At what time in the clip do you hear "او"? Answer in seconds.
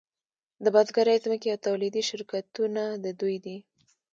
1.53-1.63